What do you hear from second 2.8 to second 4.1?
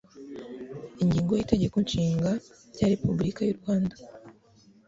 republika y'u rwanda